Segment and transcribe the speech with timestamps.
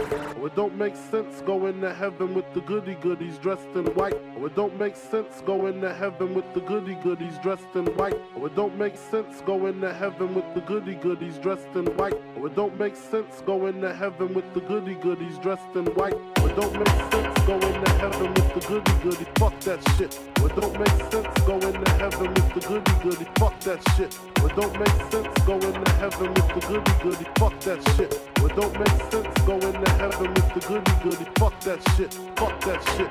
[0.00, 4.16] Oh, it don't make sense going to heaven with the goody goodies dressed in white.
[4.36, 8.16] Oh, it don't make sense going to heaven with the goody goodies dressed in white.
[8.36, 12.14] Oh, it don't make sense going to heaven with the goody goodies dressed in white.
[12.36, 16.14] Oh, it don't make sense going to heaven with the goody goodies dressed in white.
[16.38, 19.26] Oh, it don't make sense going to heaven with the goody goody.
[19.38, 20.18] Fuck that shit.
[20.36, 23.26] It don't make sense going to heaven with the goody goody.
[23.38, 24.18] Fuck that shit.
[24.36, 27.26] It don't make sense going to heaven with the goody goody.
[27.38, 28.12] Fuck that shit.
[28.12, 31.26] It don't make sense going to heaven with the goody goody.
[31.38, 32.14] Fuck that shit.
[32.36, 33.10] Fuck that shit.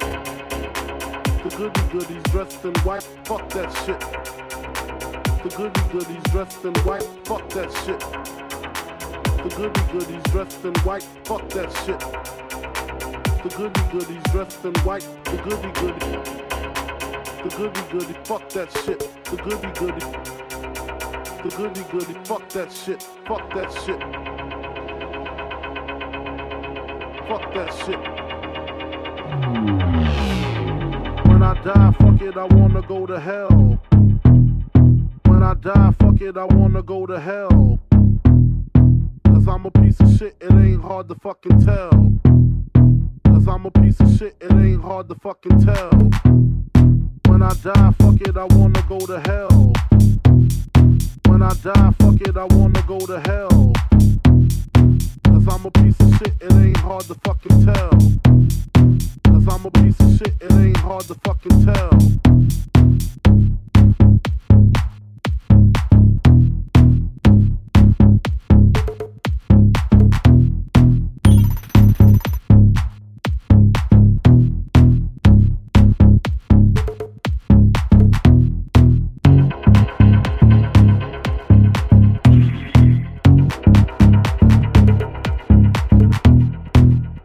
[1.43, 3.03] The goody goodies dressed in white.
[3.23, 3.99] Fuck that shit.
[5.43, 7.07] The goody goodies dressed in white.
[7.23, 7.99] Fuck that shit.
[9.37, 11.03] The goody goodies dressed in white.
[11.23, 12.76] Fuck that shit.
[13.43, 15.07] The goody goodies dressed in white.
[15.25, 15.99] The goody goody.
[17.43, 18.13] The goody goody.
[18.23, 18.99] Fuck that shit.
[19.25, 20.05] The goody goody.
[21.43, 22.19] The goody goody.
[22.25, 23.03] Fuck that shit.
[23.25, 24.01] Fuck that shit.
[27.27, 27.99] Fuck that shit.
[31.27, 33.79] When I die, fuck it, I wanna go to hell.
[35.25, 37.79] When I die, fuck it, I wanna go to hell.
[39.25, 42.36] Cause I'm a piece of shit, it ain't hard to fucking tell.
[43.47, 45.91] Cause I'm a piece of shit, it ain't hard to fucking tell.
[47.27, 49.71] When I die, fuck it, I wanna go to hell.
[51.27, 53.71] When I die, fuck it, I wanna go to hell.
[55.23, 57.91] Cause I'm a piece of shit, it ain't hard to fucking tell.
[59.23, 62.76] Cause I'm a piece of shit, it ain't hard to fucking tell.